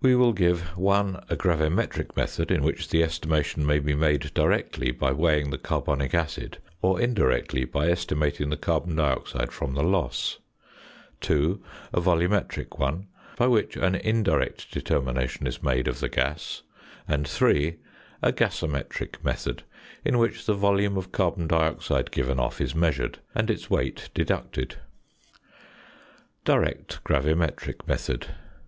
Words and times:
We 0.00 0.16
will 0.16 0.32
give 0.32 0.76
(1) 0.76 1.24
a 1.30 1.36
gravimetric 1.36 2.16
method 2.16 2.50
in 2.50 2.64
which 2.64 2.88
the 2.88 3.00
estimation 3.04 3.64
may 3.64 3.78
be 3.78 3.94
made 3.94 4.34
directly 4.34 4.90
by 4.90 5.12
weighing 5.12 5.50
the 5.50 5.56
carbonic 5.56 6.14
acid, 6.14 6.58
or, 6.82 7.00
indirectly, 7.00 7.64
by 7.64 7.88
estimating 7.88 8.50
the 8.50 8.56
carbon 8.56 8.96
dioxide 8.96 9.52
from 9.52 9.74
the 9.74 9.84
loss; 9.84 10.38
(2) 11.20 11.62
a 11.92 12.00
volumetric 12.00 12.80
one, 12.80 13.06
by 13.36 13.46
which 13.46 13.76
an 13.76 13.94
indirect 13.94 14.68
determination 14.72 15.46
is 15.46 15.62
made 15.62 15.86
of 15.86 16.00
the 16.00 16.08
gas; 16.08 16.62
and 17.06 17.28
(3) 17.28 17.76
a 18.20 18.32
gasometric 18.32 19.22
method, 19.22 19.62
in 20.04 20.18
which 20.18 20.44
the 20.44 20.54
volume 20.54 20.96
of 20.96 21.12
carbon 21.12 21.46
dioxide 21.46 22.10
given 22.10 22.40
off 22.40 22.60
is 22.60 22.74
measured, 22.74 23.20
and 23.32 23.48
its 23.48 23.70
weight 23.70 24.08
deducted. 24.12 24.74
[Illustration: 26.44 26.48
FIG. 26.48 26.48
79.] 26.48 26.66
[Illustration: 26.66 26.66
FIG. 26.66 26.96
80.] 27.04 27.04
~Direct 27.04 27.04
Gravimetric 27.04 27.86
Method. 27.86 28.26